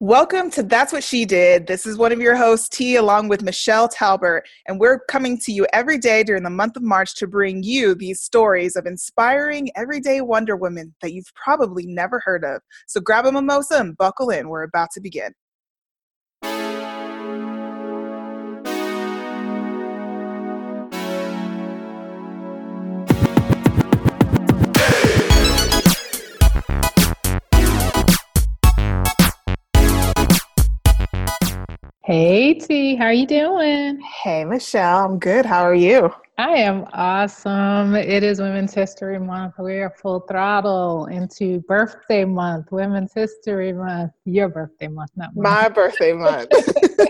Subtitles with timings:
[0.00, 1.66] Welcome to That's What She Did.
[1.66, 5.50] This is one of your hosts, T, along with Michelle Talbert, and we're coming to
[5.50, 9.70] you every day during the month of March to bring you these stories of inspiring
[9.74, 12.62] everyday Wonder Women that you've probably never heard of.
[12.86, 14.48] So grab a mimosa and buckle in.
[14.48, 15.32] We're about to begin.
[32.08, 34.00] Hey T, how are you doing?
[34.00, 35.44] Hey Michelle, I'm good.
[35.44, 36.10] How are you?
[36.38, 37.94] I am awesome.
[37.94, 39.56] It is Women's History Month.
[39.58, 44.12] We are full throttle into birthday month, Women's History Month.
[44.24, 45.42] Your birthday month, not mine.
[45.42, 46.50] My birthday month,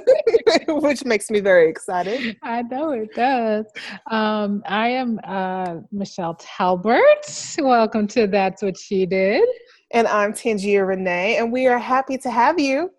[0.67, 2.37] which makes me very excited.
[2.43, 3.67] I know it does.
[4.11, 7.55] Um, I am uh, Michelle Talbert.
[7.61, 9.49] Welcome to That's What She Did.
[9.93, 12.91] And I'm Tangia Renee, and we are happy to have you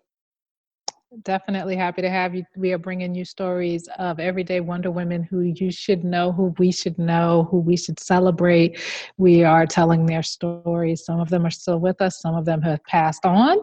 [1.22, 2.44] definitely happy to have you.
[2.56, 6.70] We are bringing you stories of everyday Wonder Women who you should know, who we
[6.70, 8.80] should know, who we should celebrate.
[9.16, 11.04] We are telling their stories.
[11.04, 12.20] Some of them are still with us.
[12.20, 13.58] Some of them have passed on.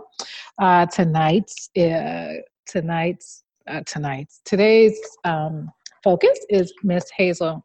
[0.59, 2.34] Uh, tonight's uh,
[2.68, 5.72] tonight's uh, tonight's today's um,
[6.03, 7.64] focus is Miss Hazel.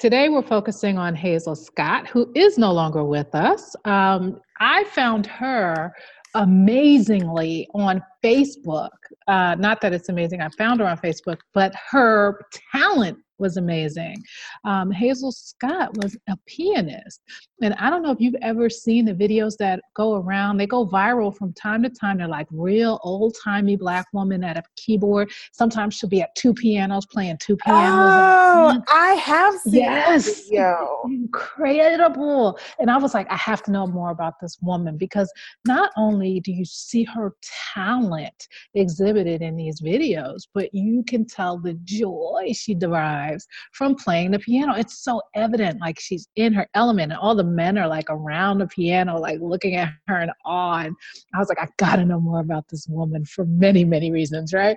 [0.00, 3.74] Today, we're focusing on Hazel Scott, who is no longer with us.
[3.86, 5.94] Um, I found her
[6.34, 8.90] amazingly on Facebook.
[9.26, 12.40] Uh, not that it's amazing, I found her on Facebook, but her
[12.72, 14.22] talent was amazing.
[14.64, 17.20] Um, Hazel Scott was a pianist.
[17.62, 20.86] And I don't know if you've ever seen the videos that go around, they go
[20.86, 22.18] viral from time to time.
[22.18, 25.30] They're like real old timey black woman at a keyboard.
[25.52, 27.92] Sometimes she'll be at two pianos playing two pianos.
[27.92, 30.48] Oh, I have seen yes,
[31.04, 32.58] incredible.
[32.78, 35.32] And I was like, I have to know more about this woman because
[35.66, 37.34] not only do you see her
[37.72, 43.94] talent exhibited in these videos, but you can tell the joy she derives lives from
[43.94, 44.74] playing the piano.
[44.74, 48.58] It's so evident, like she's in her element, and all the men are like around
[48.58, 50.80] the piano, like looking at her in awe.
[50.80, 50.94] And
[51.34, 54.76] I was like, I gotta know more about this woman for many, many reasons, right?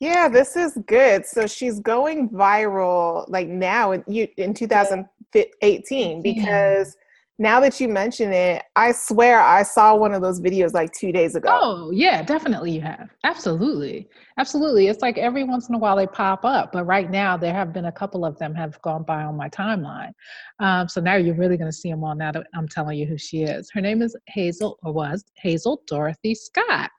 [0.00, 1.24] Yeah, this is good.
[1.24, 6.96] So she's going viral like now in, in 2018 because
[7.42, 11.10] now that you mention it, I swear I saw one of those videos like two
[11.10, 11.48] days ago.
[11.50, 13.10] Oh, yeah, definitely you have.
[13.24, 14.08] Absolutely.
[14.38, 14.86] Absolutely.
[14.86, 17.72] It's like every once in a while they pop up, but right now there have
[17.72, 20.12] been a couple of them have gone by on my timeline.
[20.60, 23.06] Um, so now you're really going to see them all now that I'm telling you
[23.06, 23.68] who she is.
[23.72, 26.90] Her name is Hazel, or was Hazel Dorothy Scott.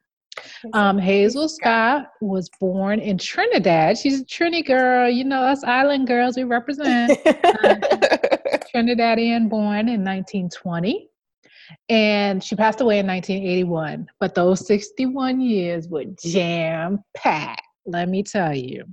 [0.73, 3.97] Um, Hazel Scott was born in Trinidad.
[3.97, 5.09] She's a Trini girl.
[5.09, 7.17] You know, us island girls, we represent.
[7.25, 8.12] uh,
[8.73, 11.09] Trinidadian born in 1920.
[11.89, 14.07] And she passed away in 1981.
[14.19, 18.85] But those 61 years were jam packed, let me tell you.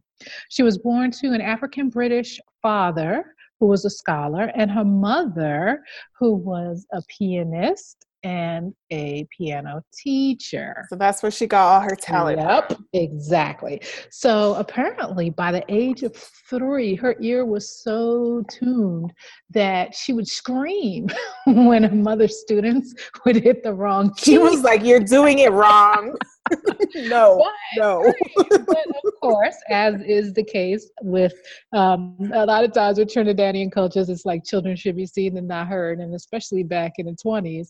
[0.51, 5.85] She was born to an African British father who was a scholar, and her mother,
[6.19, 10.85] who was a pianist and a piano teacher.
[10.89, 12.39] So that's where she got all her talent.
[12.39, 13.81] Yep, exactly.
[14.11, 16.15] So apparently, by the age of
[16.49, 19.13] three, her ear was so tuned
[19.51, 21.09] that she would scream
[21.47, 22.95] when her mother's students
[23.25, 24.33] would hit the wrong key.
[24.33, 26.17] She was like, You're doing it wrong.
[26.95, 28.13] no, but, no.
[28.37, 31.33] but of course, as is the case with
[31.73, 35.47] um, a lot of times with Trinidadian cultures, it's like children should be seen and
[35.47, 37.69] not heard, and especially back in the 20s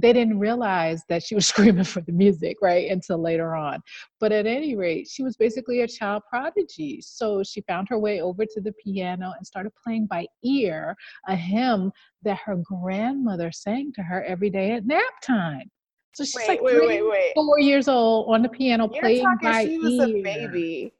[0.00, 2.90] they didn't realize that she was screaming for the music, right?
[2.90, 3.80] Until later on.
[4.18, 7.00] But at any rate, she was basically a child prodigy.
[7.02, 10.94] So she found her way over to the piano and started playing by ear
[11.28, 15.70] a hymn that her grandmother sang to her every day at nap time.
[16.14, 19.36] So she's wait, like wait, three, wait, four years old on the piano You're playing
[19.42, 20.16] by she was ear.
[20.16, 20.92] a baby.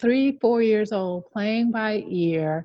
[0.00, 2.64] Three, four years old playing by ear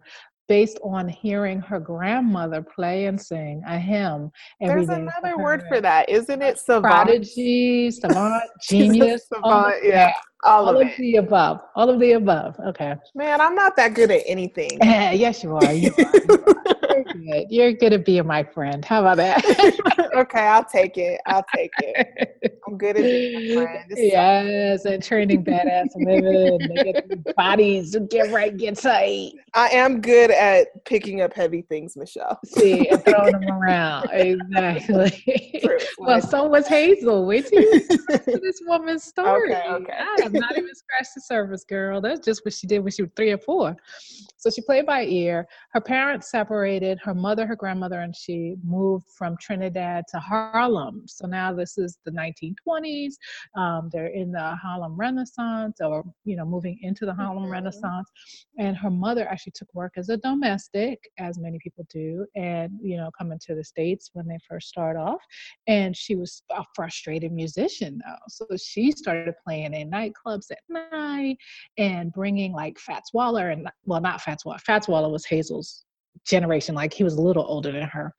[0.54, 4.32] based on hearing her grandmother play and sing a hymn.
[4.60, 6.60] There's another word for that, isn't it?
[6.60, 6.94] Savant.
[6.94, 9.26] Prodigy, savant, genius.
[9.34, 10.14] savant, yeah.
[10.44, 11.62] All, all of, of the above.
[11.76, 12.60] All of the above.
[12.60, 12.96] Okay.
[13.16, 14.78] Man, I'm not that good at anything.
[14.82, 15.74] yes, you are.
[15.74, 16.12] You are.
[16.14, 16.44] You
[16.90, 17.46] are good.
[17.50, 18.84] You're good at being my friend.
[18.84, 20.10] How about that?
[20.16, 21.20] okay, I'll take it.
[21.26, 22.60] I'll take it.
[22.68, 23.86] I'm good at being my friend.
[23.90, 27.24] This yes, and training badass women.
[27.36, 29.32] Bodies get right, get tight.
[29.54, 32.40] I am good at picking up heavy things, Michelle.
[32.46, 34.10] See, and throwing them around.
[34.12, 35.62] Exactly.
[35.64, 35.78] True.
[36.00, 37.26] well, so was Hazel.
[37.26, 37.80] Wait till you
[38.26, 39.56] this woman's story.
[39.56, 40.33] Okay, okay.
[40.40, 42.02] Not even scratched the surface, girl.
[42.02, 43.76] That's just what she did when she was three or four.
[44.38, 45.48] So she played by ear.
[45.74, 47.00] Her parents separated.
[47.04, 51.04] Her mother, her grandmother, and she moved from Trinidad to Harlem.
[51.08, 53.14] So now this is the 1920s.
[53.56, 57.52] Um, they're in the Harlem Renaissance, or you know, moving into the Harlem mm-hmm.
[57.52, 58.10] Renaissance.
[58.58, 62.98] And her mother actually took work as a domestic, as many people do, and you
[62.98, 65.22] know, coming to the states when they first start off.
[65.68, 71.38] And she was a frustrated musician though, so she started playing in nightclubs at night
[71.78, 74.60] and bringing like Fats Waller and well, not Fats Waller.
[74.60, 75.86] Fats Waller was Hazel's
[76.26, 78.14] generation, like he was a little older than her.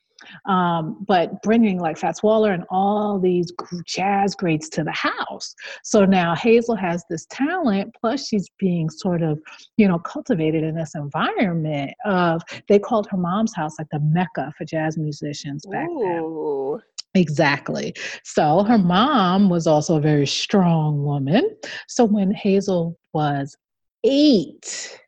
[0.47, 3.53] Um, but bringing like Fats Waller and all these
[3.87, 5.55] jazz greats to the house.
[5.83, 9.39] So now Hazel has this talent, plus she's being sort of,
[9.77, 14.53] you know, cultivated in this environment of, they called her mom's house like the mecca
[14.57, 16.81] for jazz musicians back Ooh.
[16.81, 16.83] then.
[17.15, 17.95] Exactly.
[18.25, 21.49] So her mom was also a very strong woman.
[21.89, 23.57] So when Hazel was
[24.05, 25.01] eight,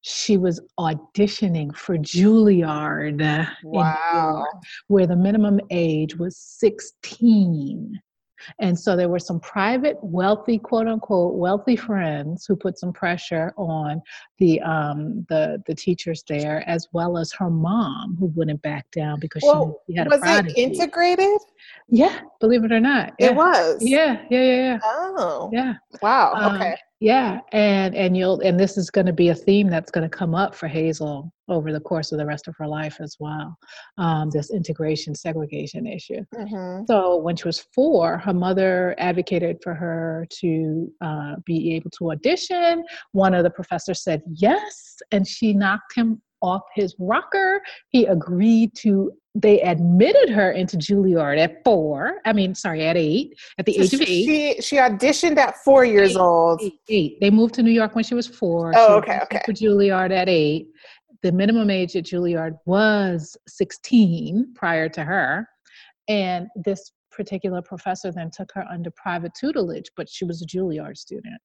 [0.00, 4.36] she was auditioning for Juilliard, wow.
[4.38, 8.00] York, where the minimum age was 16.
[8.60, 13.52] And so there were some private, wealthy, quote unquote, wealthy friends who put some pressure
[13.56, 14.02] on
[14.38, 19.20] the um, the the teachers there, as well as her mom, who wouldn't back down
[19.20, 20.60] because well, she, she had was a prodigy.
[20.60, 21.38] it integrated?
[21.88, 23.28] Yeah, believe it or not, yeah.
[23.28, 23.78] it was.
[23.80, 24.78] Yeah, yeah, yeah, yeah.
[24.82, 25.74] Oh, yeah.
[26.02, 26.34] Wow.
[26.34, 26.76] Um, okay.
[27.04, 30.16] Yeah, and and you'll and this is going to be a theme that's going to
[30.16, 33.58] come up for Hazel over the course of the rest of her life as well.
[33.98, 36.24] Um, this integration segregation issue.
[36.34, 36.86] Mm-hmm.
[36.86, 42.12] So when she was four, her mother advocated for her to uh, be able to
[42.12, 42.82] audition.
[43.12, 47.60] One of the professors said yes, and she knocked him off his rocker.
[47.88, 52.20] He agreed to they admitted her into Juilliard at four.
[52.24, 54.26] I mean, sorry, at eight, at the so age of eight.
[54.26, 56.62] She she auditioned at four years eight, old.
[56.62, 57.20] Eight, eight.
[57.20, 58.72] They moved to New York when she was four.
[58.76, 59.40] Oh, she okay, okay.
[59.44, 60.68] For Juilliard at eight.
[61.22, 65.48] The minimum age at Juilliard was 16 prior to her.
[66.06, 70.98] And this particular professor then took her under private tutelage, but she was a Juilliard
[70.98, 71.40] student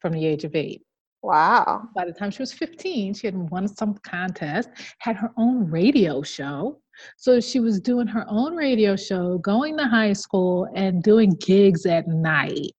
[0.00, 0.82] from the age of eight.
[1.22, 1.88] Wow.
[1.94, 6.22] By the time she was 15, she had won some contest, had her own radio
[6.22, 6.80] show.
[7.16, 11.86] So she was doing her own radio show, going to high school, and doing gigs
[11.86, 12.72] at night.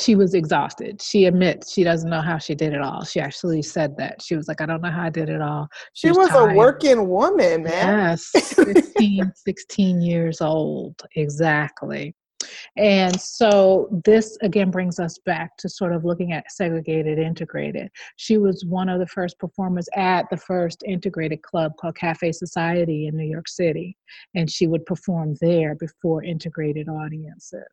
[0.00, 1.00] She was exhausted.
[1.00, 3.02] She admits she doesn't know how she did it all.
[3.04, 4.20] She actually said that.
[4.20, 5.68] She was like, I don't know how I did it all.
[5.94, 7.98] She, she was, was a working woman, man.
[7.98, 11.00] Yes, 15, 16 years old.
[11.14, 12.14] Exactly.
[12.76, 17.90] And so this again brings us back to sort of looking at segregated integrated.
[18.16, 23.06] She was one of the first performers at the first integrated club called Cafe Society
[23.06, 23.96] in New York City.
[24.34, 27.66] And she would perform there before integrated audiences.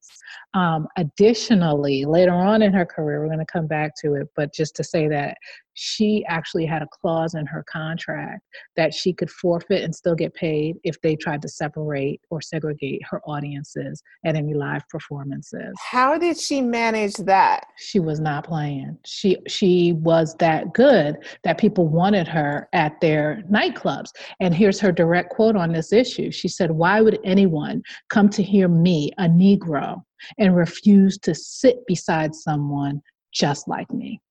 [0.54, 4.54] Um, additionally, later on in her career, we're going to come back to it, but
[4.54, 5.38] just to say that
[5.74, 8.42] she actually had a clause in her contract
[8.76, 13.02] that she could forfeit and still get paid if they tried to separate or segregate
[13.10, 15.74] her audiences at any live performances.
[15.80, 17.66] How did she manage that?
[17.78, 18.98] She was not playing.
[19.06, 24.10] She she was that good that people wanted her at their nightclubs.
[24.40, 26.32] And here's her direct quote on this issue.
[26.32, 30.02] She said, "Why would anyone come to hear me, a Negro,
[30.38, 34.22] and refuse to sit beside someone just like me?"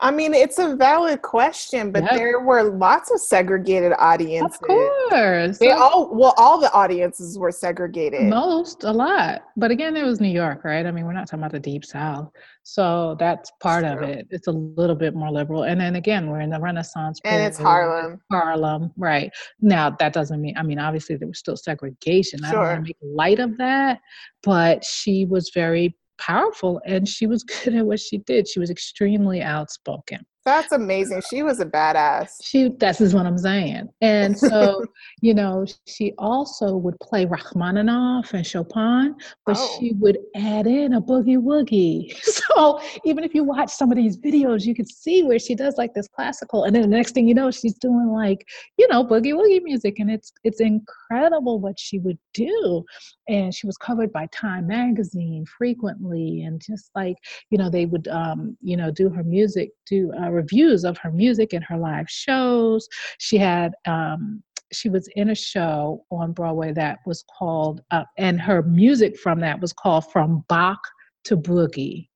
[0.00, 2.12] I mean, it's a valid question, but yep.
[2.12, 4.58] there were lots of segregated audiences.
[4.60, 5.58] Of course.
[5.58, 8.24] They all well, all the audiences were segregated.
[8.24, 9.44] Most, a lot.
[9.56, 10.84] But again, it was New York, right?
[10.84, 12.30] I mean, we're not talking about the deep south.
[12.62, 14.26] So that's part of it.
[14.30, 15.62] It's a little bit more liberal.
[15.62, 17.20] And then again, we're in the Renaissance.
[17.20, 17.38] period.
[17.38, 18.20] And it's Harlem.
[18.30, 19.30] Harlem, right.
[19.62, 22.40] Now that doesn't mean I mean, obviously there was still segregation.
[22.40, 22.48] Sure.
[22.48, 24.00] I don't want to make light of that,
[24.42, 28.48] but she was very powerful and she was good at what she did.
[28.48, 30.24] She was extremely outspoken.
[30.46, 31.22] That's amazing.
[31.28, 32.34] She was a badass.
[32.40, 33.88] She this is what I'm saying.
[34.00, 34.84] And so,
[35.20, 39.76] you know, she also would play Rachmaninoff and Chopin, but oh.
[39.80, 42.16] she would add in a boogie woogie.
[42.56, 45.74] So even if you watch some of these videos, you can see where she does
[45.76, 48.46] like this classical, and then the next thing you know, she's doing like,
[48.78, 49.98] you know, boogie woogie music.
[49.98, 52.84] And it's it's incredible what she would do.
[53.28, 57.16] And she was covered by Time magazine frequently, and just like,
[57.50, 61.10] you know, they would um, you know, do her music, do uh, reviews of her
[61.10, 62.88] music and her live shows.
[63.18, 68.40] She had um, she was in a show on Broadway that was called, uh, and
[68.40, 70.80] her music from that was called From Bach
[71.24, 72.08] to Boogie.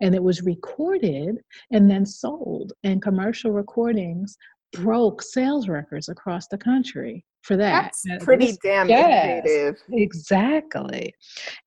[0.00, 1.38] And it was recorded
[1.72, 4.36] and then sold, and commercial recordings
[4.72, 7.92] broke sales records across the country for that.
[8.04, 9.82] That's pretty damn yes, innovative.
[9.92, 11.12] Exactly.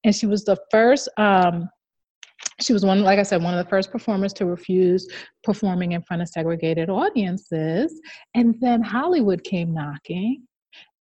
[0.04, 1.70] And she was the first um,
[2.60, 5.08] she was one, like I said, one of the first performers to refuse
[5.44, 8.00] performing in front of segregated audiences.
[8.36, 10.48] And then Hollywood came knocking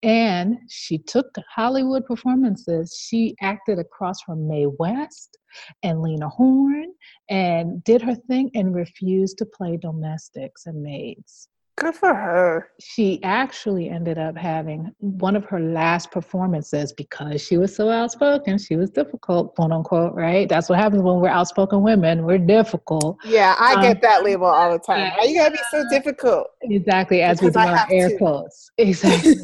[0.02, 3.00] and she took Hollywood performances.
[3.08, 5.38] She acted across from Mae West
[5.82, 6.92] and Lena Horne
[7.28, 11.48] and did her thing and refused to play domestics and maids.
[11.76, 12.68] Good for her.
[12.80, 18.58] She actually ended up having one of her last performances because she was so outspoken.
[18.58, 20.46] She was difficult, quote unquote, right?
[20.48, 22.24] That's what happens when we're outspoken women.
[22.24, 23.16] We're difficult.
[23.24, 25.12] Yeah, I um, get that label all the time.
[25.16, 26.48] Why you gotta be so difficult?
[26.60, 28.18] Exactly, as because we do our air to.
[28.18, 28.70] quotes.
[28.78, 29.34] Exactly.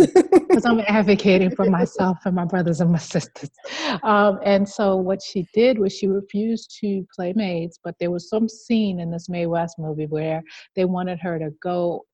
[0.49, 3.50] Because I'm advocating for myself and my brothers and my sisters.
[4.02, 8.28] Um, and so what she did was she refused to play maids, but there was
[8.28, 10.42] some scene in this Mae West movie where
[10.76, 12.04] they wanted her to go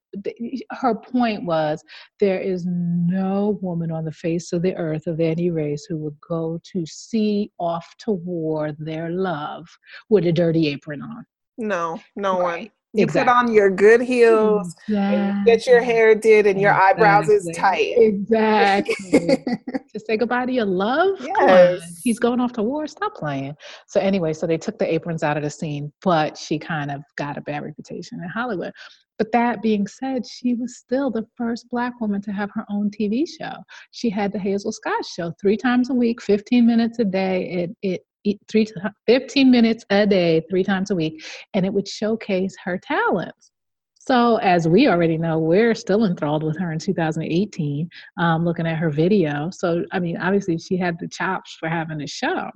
[0.71, 1.83] her point was
[2.21, 6.17] there is no woman on the face of the earth of any race who would
[6.27, 9.67] go to see off to war their love
[10.09, 11.25] with a dirty apron on.
[11.59, 12.61] No, no right.
[12.61, 12.71] one.
[12.95, 13.33] You exactly.
[13.33, 15.53] put on your good heels, exactly.
[15.53, 17.05] get your hair did, and your exactly.
[17.05, 17.95] eyebrows is tight.
[17.97, 19.45] Exactly.
[19.95, 21.19] to say goodbye to your love.
[21.21, 22.01] Yes.
[22.05, 22.87] He's going off to war.
[22.87, 23.57] Stop playing.
[23.89, 27.03] So anyway, so they took the aprons out of the scene, but she kind of
[27.17, 28.73] got a bad reputation in Hollywood.
[29.19, 32.91] But that being said, she was still the first Black woman to have her own
[32.91, 33.55] TV show.
[33.93, 37.71] She had the Hazel Scott show three times a week, 15 minutes a day.
[37.83, 38.67] It, it, three,
[39.07, 43.51] 15 minutes a day, three times a week, and it would showcase her talents.
[43.99, 48.77] So, as we already know, we're still enthralled with her in 2018, um, looking at
[48.77, 49.49] her video.
[49.51, 52.51] So, I mean, obviously, she had the chops for having a show.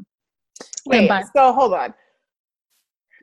[0.87, 1.95] Wait, by- so hold on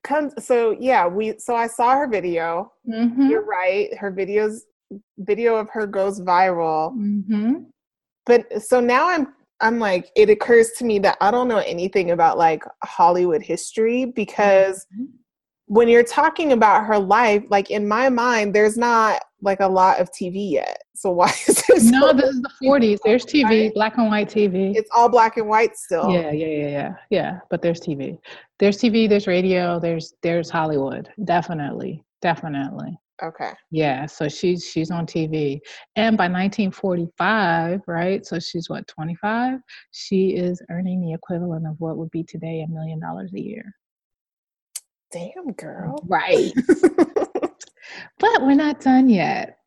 [0.06, 2.72] comes so yeah we so i saw her video.
[2.88, 3.30] Mm-hmm.
[3.30, 4.60] you're right her videos
[5.18, 6.96] video of her goes viral.
[6.96, 7.64] Mm-hmm.
[8.26, 12.12] but so now i'm i'm like it occurs to me that i don't know anything
[12.12, 15.06] about like hollywood history because mm-hmm.
[15.66, 20.00] when you're talking about her life like in my mind there's not like a lot
[20.02, 20.82] of tv yet.
[20.96, 24.76] So why is this no this is the 40s there's tv black and white tv
[24.76, 26.12] it's all black and white still.
[26.12, 27.40] Yeah yeah yeah yeah yeah.
[27.50, 28.18] But there's tv
[28.60, 31.10] there's TV, there's radio, there's there's Hollywood.
[31.24, 32.98] Definitely, definitely.
[33.24, 33.54] Okay.
[33.72, 35.60] Yeah, so she's she's on TV,
[35.96, 38.26] and by 1945, right?
[38.26, 39.60] So she's what 25.
[39.92, 43.74] She is earning the equivalent of what would be today a million dollars a year.
[45.12, 46.04] Damn, girl.
[46.08, 46.52] Right.
[48.20, 49.60] but we're not done yet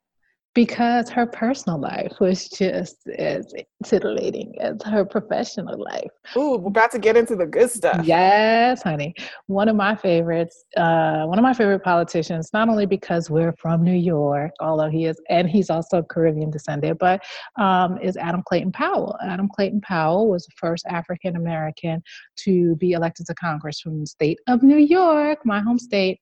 [0.55, 3.53] because her personal life was just as
[3.85, 6.11] titillating as her professional life.
[6.37, 8.05] Ooh, we're about to get into the good stuff.
[8.05, 9.15] Yes, honey.
[9.47, 13.85] One of my favorites, uh, one of my favorite politicians, not only because we're from
[13.85, 17.23] New York, although he is, and he's also Caribbean descended, but
[17.57, 19.17] um, is Adam Clayton Powell.
[19.23, 22.03] Adam Clayton Powell was the first African American
[22.39, 26.21] to be elected to Congress from the state of New York, my home state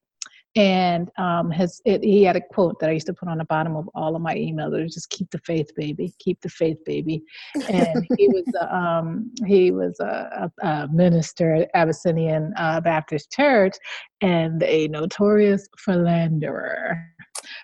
[0.56, 3.44] and um, has it, he had a quote that I used to put on the
[3.44, 4.76] bottom of all of my emails.
[4.76, 6.14] It was just "Keep the faith, baby.
[6.18, 7.22] Keep the faith, baby."
[7.68, 13.76] And he was um, he was a, a, a minister at Abyssinian uh, Baptist Church
[14.22, 17.04] and a notorious philanderer.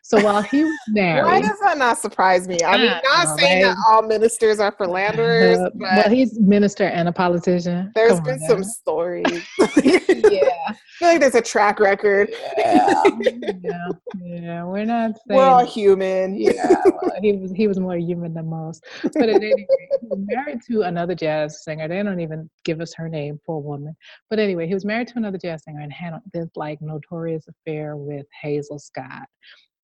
[0.03, 2.59] So while he was married, why does that not surprise me?
[2.65, 7.09] I mean, not saying that all ministers are philanderers, uh, but well, he's minister and
[7.09, 7.93] a politician.
[7.95, 9.47] There's Come been some stories.
[9.59, 12.31] yeah, I feel like there's a track record.
[12.59, 13.03] Yeah,
[13.63, 13.89] yeah,
[14.23, 14.65] yeah.
[14.65, 15.13] We're not.
[15.13, 16.35] Saying, We're all human.
[16.37, 16.53] Yeah,
[16.85, 18.85] well, he was he was more human than most.
[19.03, 19.67] But at any rate,
[20.01, 21.89] he was married to another jazz singer.
[21.89, 23.97] They don't even give us her name, poor woman.
[24.31, 27.97] But anyway, he was married to another jazz singer and had this like notorious affair
[27.97, 29.29] with Hazel Scott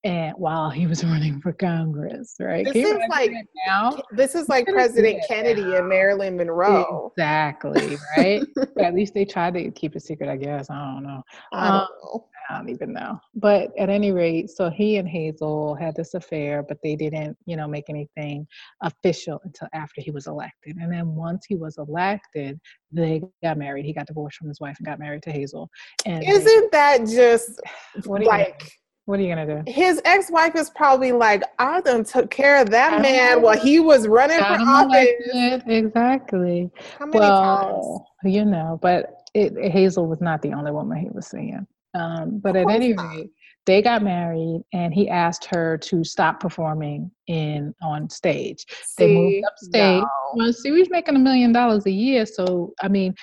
[0.04, 2.66] and while he was running for Congress, right?
[2.72, 3.32] This is like
[3.66, 4.00] now.
[4.12, 5.76] This is like President Kennedy now.
[5.78, 7.12] and Marilyn Monroe.
[7.16, 8.42] Exactly, right?
[8.80, 10.70] at least they tried to keep it secret, I guess.
[10.70, 11.22] I don't know.
[11.52, 12.24] I don't um, know.
[12.50, 13.20] I don't even know.
[13.34, 17.56] But at any rate, so he and Hazel had this affair, but they didn't, you
[17.56, 18.46] know, make anything
[18.82, 20.76] official until after he was elected.
[20.76, 22.58] And then once he was elected,
[22.90, 23.84] they got married.
[23.84, 25.68] He got divorced from his wife and got married to Hazel.
[26.06, 27.60] And isn't they, that just
[28.06, 28.72] like
[29.08, 29.72] what are you gonna do?
[29.72, 34.06] His ex-wife is probably like, I done took care of that man while he was
[34.06, 35.62] running for office.
[35.66, 36.70] Exactly.
[36.98, 38.34] How many well, times?
[38.34, 41.66] You know, but it, Hazel was not the only woman he was seeing.
[41.94, 43.30] Um, but at any rate,
[43.64, 48.66] they got married, and he asked her to stop performing in on stage.
[48.68, 50.02] See, they moved upstate.
[50.02, 50.08] No.
[50.34, 53.14] Well, see, he's making a million dollars a year, so I mean,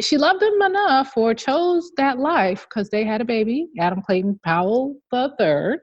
[0.00, 4.38] she loved him enough or chose that life because they had a baby, Adam Clayton
[4.44, 5.80] Powell the third,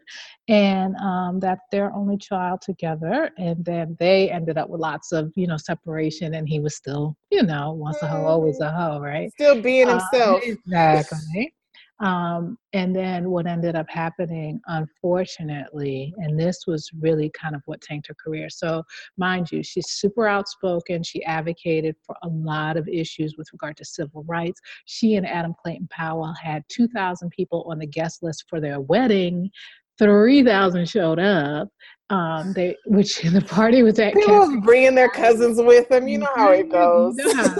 [0.48, 3.30] and um, that's their only child together.
[3.38, 7.16] And then they ended up with lots of, you know, separation, and he was still,
[7.32, 9.32] you know, once a hoe, always a hoe, right?
[9.34, 10.44] Still being um, himself.
[10.44, 11.54] Um, exactly.
[12.00, 17.82] Um, and then what ended up happening, unfortunately, and this was really kind of what
[17.82, 18.50] tanked her career.
[18.50, 18.84] So,
[19.18, 21.04] mind you, she's super outspoken.
[21.04, 24.62] She advocated for a lot of issues with regard to civil rights.
[24.86, 29.52] She and Adam Clayton Powell had 2,000 people on the guest list for their wedding.
[30.00, 31.70] 3,000 showed up.
[32.10, 34.16] Um, they, which the party was at.
[34.16, 36.08] People was bringing their cousins with them.
[36.08, 37.16] You know how it goes.
[37.36, 37.56] How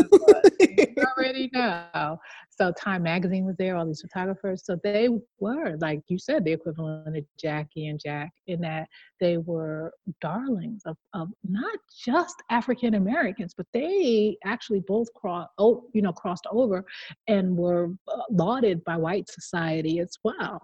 [0.60, 2.18] it you already know.
[2.50, 4.66] So Time Magazine was there, all these photographers.
[4.66, 5.08] So they
[5.40, 8.90] were, like you said, the equivalent of Jackie and Jack in that
[9.22, 15.86] they were darlings of, of not just African Americans, but they actually both crossed, oh,
[15.94, 16.84] you know, crossed over
[17.28, 20.60] and were uh, lauded by white society as well.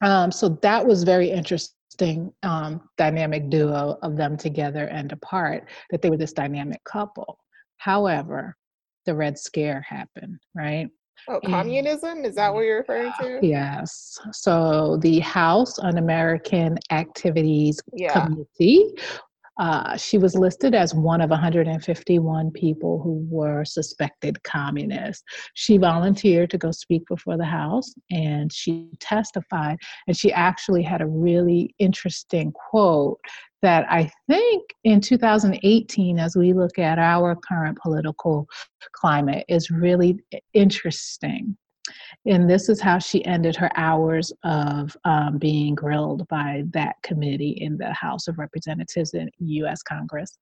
[0.00, 6.02] Um, so that was very interesting um, dynamic duo of them together and apart, that
[6.02, 7.38] they were this dynamic couple.
[7.78, 8.56] However,
[9.06, 10.88] the Red Scare happened, right?
[11.26, 12.24] Oh, communism?
[12.24, 13.40] Is that what you're referring to?
[13.42, 14.18] Yes.
[14.32, 18.24] So the House Un American Activities yeah.
[18.24, 18.94] Committee
[19.58, 25.24] uh, she was listed as one of 151 people who were suspected communists.
[25.54, 29.78] She volunteered to go speak before the House and she testified.
[30.06, 33.18] And she actually had a really interesting quote
[33.62, 38.46] that I think in 2018, as we look at our current political
[38.92, 40.20] climate, is really
[40.54, 41.56] interesting.
[42.26, 47.58] And this is how she ended her hours of um, being grilled by that committee
[47.60, 50.38] in the House of Representatives in US Congress.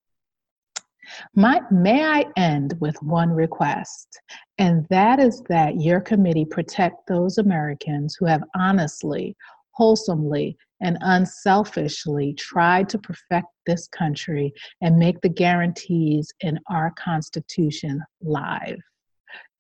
[1.34, 4.20] My, may I end with one request,
[4.58, 9.36] and that is that your committee protect those Americans who have honestly,
[9.70, 18.02] wholesomely, and unselfishly tried to perfect this country and make the guarantees in our Constitution
[18.20, 18.80] live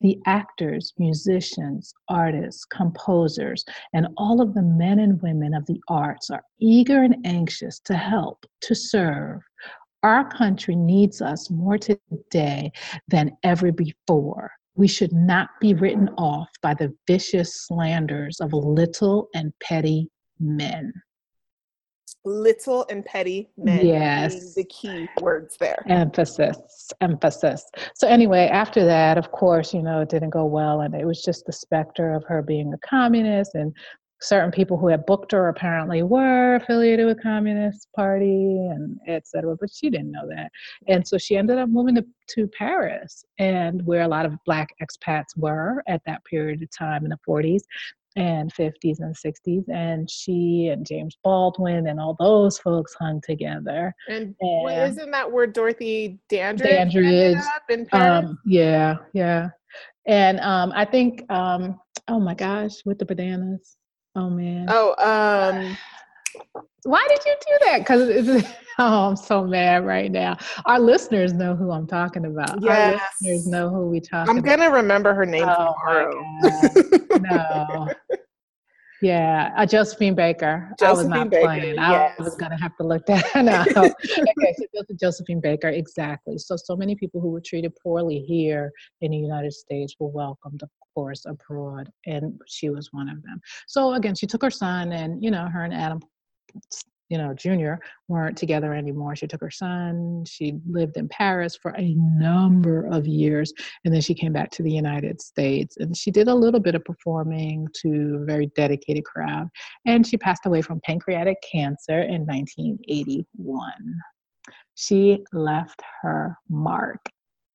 [0.00, 6.30] the actors, musicians, artists, composers, and all of the men and women of the arts
[6.30, 9.40] are eager and anxious to help, to serve.
[10.02, 12.70] Our country needs us more today
[13.08, 14.52] than ever before.
[14.76, 20.92] We should not be written off by the vicious slanders of little and petty men
[22.26, 23.86] little and petty men.
[23.86, 24.54] Yes.
[24.54, 25.82] The key words there.
[25.88, 27.64] Emphasis, emphasis.
[27.94, 30.80] So, anyway, after that, of course, you know, it didn't go well.
[30.80, 33.54] And it was just the specter of her being a communist.
[33.54, 33.72] And
[34.20, 39.56] certain people who had booked her apparently were affiliated with Communist Party and etc.
[39.60, 40.50] But she didn't know that.
[40.88, 44.70] And so she ended up moving to, to Paris and where a lot of black
[44.82, 47.62] expats were at that period of time in the 40s
[48.16, 53.94] and 50s and 60s and she and james baldwin and all those folks hung together.
[54.08, 57.38] And, and isn't that where dorothy dandridge, dandridge
[57.92, 59.48] um, yeah yeah.
[60.06, 63.76] And um, i think um, oh my gosh with the bananas.
[64.14, 64.66] Oh man.
[64.70, 65.76] Oh um
[66.84, 67.78] why did you do that?
[67.78, 68.44] Because
[68.78, 70.36] oh, I'm so mad right now.
[70.64, 72.62] Our listeners know who I'm talking about.
[72.62, 73.00] Yes.
[73.00, 74.28] Our listeners know who we talk.
[74.28, 76.24] I'm gonna remember her name oh tomorrow.
[77.20, 77.88] no.
[79.02, 80.72] Yeah, uh, Josephine Baker.
[80.78, 81.74] Josephine I was not Baker, playing.
[81.74, 82.14] Yes.
[82.18, 83.24] I was going to have to look that
[83.76, 83.94] up.
[84.08, 86.38] okay, so Josephine Baker, exactly.
[86.38, 90.62] So, so many people who were treated poorly here in the United States were welcomed,
[90.62, 93.38] of course, abroad, and she was one of them.
[93.66, 96.00] So, again, she took her son, and you know, her and Adam
[97.08, 97.78] you know, Junior
[98.08, 99.14] weren't together anymore.
[99.14, 100.24] She took her son.
[100.26, 103.52] She lived in Paris for a number of years.
[103.84, 105.76] And then she came back to the United States.
[105.78, 109.48] And she did a little bit of performing to a very dedicated crowd.
[109.86, 113.72] And she passed away from pancreatic cancer in 1981.
[114.74, 117.00] She left her mark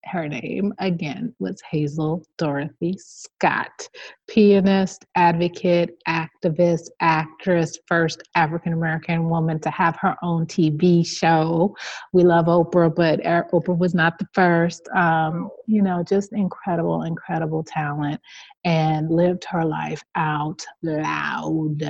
[0.06, 3.88] her name again was Hazel Dorothy Scott,
[4.28, 11.76] pianist, advocate, activist, actress, first African American woman to have her own TV show.
[12.14, 14.88] We love Oprah, but Oprah was not the first.
[14.96, 18.20] Um, you know, just incredible, incredible talent
[18.66, 21.82] and lived her life out loud.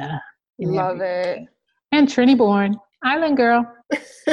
[0.60, 1.43] Love everything.
[1.43, 1.50] it.
[1.91, 3.71] And Trinity Born, Island Girl.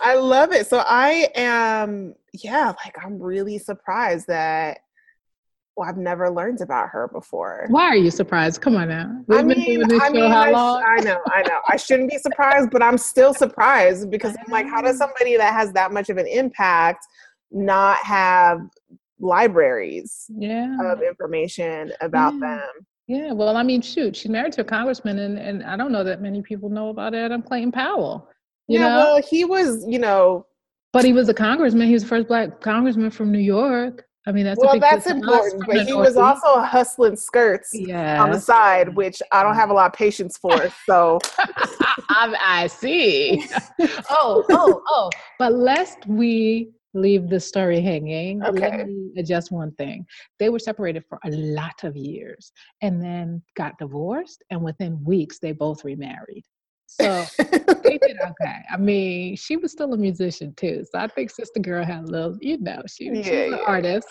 [0.00, 0.66] I love it.
[0.66, 4.78] So I am, yeah, like I'm really surprised that
[5.76, 7.66] well, I've never learned about her before.
[7.68, 8.60] Why are you surprised?
[8.60, 9.24] Come on now.
[9.26, 11.58] We've I mean, I, mean I, I, know, I know.
[11.68, 15.52] I shouldn't be surprised, but I'm still surprised because I'm like, how does somebody that
[15.52, 17.04] has that much of an impact
[17.50, 18.60] not have
[19.18, 20.76] libraries yeah.
[20.80, 22.40] of information about Yeah.
[22.40, 22.86] them.
[23.06, 26.04] Yeah, well, I mean, shoot, she's married to a congressman, and, and I don't know
[26.04, 28.28] that many people know about Adam Clayton Powell.
[28.66, 30.46] You yeah, know, well, he was, you know,
[30.92, 31.88] but he was a congressman.
[31.88, 34.06] He was the first black congressman from New York.
[34.26, 35.66] I mean, that's a well, big that's deal to us important.
[35.66, 39.74] But he was also hustling skirts yeah, on the side, which I don't have a
[39.74, 40.72] lot of patience for.
[40.86, 41.18] So,
[42.08, 43.44] I see.
[44.08, 45.10] oh, oh, oh.
[45.38, 48.60] But lest we leave the story hanging, Okay.
[48.60, 50.06] let me adjust one thing.
[50.38, 52.52] They were separated for a lot of years
[52.82, 56.44] and then got divorced, and within weeks, they both remarried.
[56.86, 58.62] So they did okay.
[58.70, 60.84] I mean, she was still a musician too.
[60.90, 63.64] So I think Sister Girl had a little, you know, she, she was an yeah.
[63.66, 64.08] artist.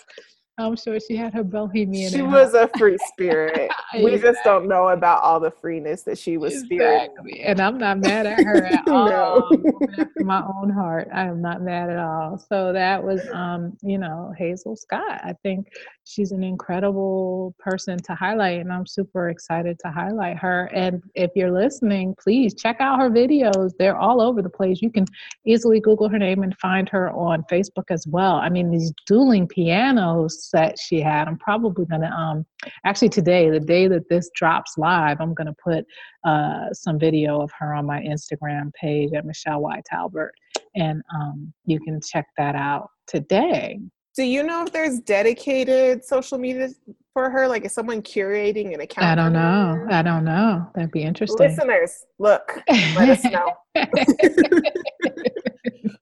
[0.56, 2.12] I'm sure she had her bohemian.
[2.12, 3.70] she was a free spirit.
[3.94, 7.10] We just don't know about all the freeness that she was spirit.
[7.42, 8.92] And I'm not mad at her at No.
[8.94, 9.50] all.
[9.98, 11.08] After my own heart.
[11.12, 12.38] I am not mad at all.
[12.38, 15.20] So that was um, you know, Hazel Scott.
[15.24, 15.66] I think
[16.04, 20.70] she's an incredible person to highlight and I'm super excited to highlight her.
[20.72, 23.72] And if you're listening, please check out her videos.
[23.78, 24.80] They're all over the place.
[24.82, 25.06] You can
[25.46, 28.36] easily Google her name and find her on Facebook as well.
[28.36, 32.46] I mean, these dueling pianos that she had, I'm probably gonna um
[32.84, 35.84] actually today, the day that this drops live, I'm gonna put
[36.24, 39.80] uh, some video of her on my Instagram page at Michelle Y.
[39.90, 40.32] Talbert.
[40.74, 43.80] And um, you can check that out today.
[44.16, 46.68] Do you know if there's dedicated social media
[47.12, 47.48] for her?
[47.48, 49.06] Like, is someone curating an account?
[49.06, 49.86] I don't know.
[49.90, 50.70] I don't know.
[50.74, 51.48] That'd be interesting.
[51.48, 52.60] Listeners, look,
[52.94, 53.54] let us know.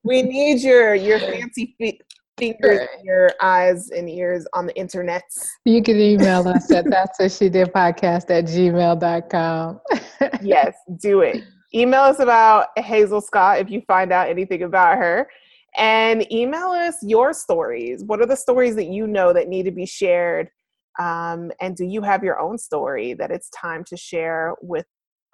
[0.03, 1.99] we need your your fancy fi-
[2.51, 5.23] fingers, and your eyes and ears on the internet.
[5.65, 9.79] you can email us at that's what she did podcast at gmail.com.
[10.41, 11.43] Yes, do it.
[11.73, 15.27] Email us about Hazel Scott if you find out anything about her.
[15.75, 18.03] And email us your stories.
[18.03, 20.49] What are the stories that you know that need to be shared?
[20.99, 24.85] Um, and do you have your own story that it's time to share with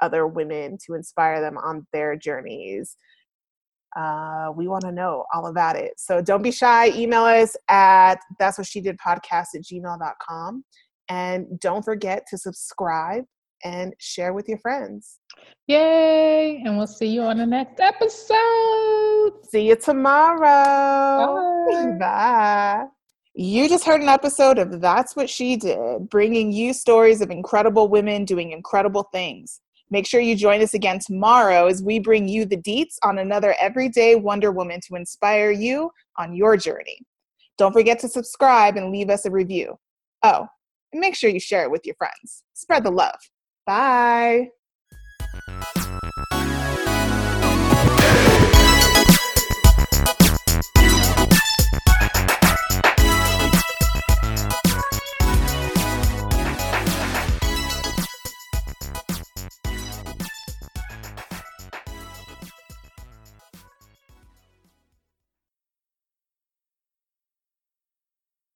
[0.01, 2.95] other women to inspire them on their journeys?
[3.95, 5.93] Uh, we want to know all about it.
[5.97, 6.89] So don't be shy.
[6.89, 10.63] Email us at that's what she did podcast at gmail.com.
[11.09, 13.25] And don't forget to subscribe
[13.63, 15.19] and share with your friends.
[15.67, 16.61] Yay!
[16.65, 19.45] And we'll see you on the next episode.
[19.49, 21.65] See you tomorrow.
[21.71, 21.97] Bye.
[21.99, 22.85] Bye.
[23.35, 27.87] You just heard an episode of That's What She Did, bringing you stories of incredible
[27.87, 29.61] women doing incredible things.
[29.91, 33.55] Make sure you join us again tomorrow as we bring you the deets on another
[33.59, 36.99] everyday Wonder Woman to inspire you on your journey.
[37.57, 39.77] Don't forget to subscribe and leave us a review.
[40.23, 40.47] Oh,
[40.93, 42.43] and make sure you share it with your friends.
[42.53, 43.19] Spread the love.
[43.65, 44.49] Bye.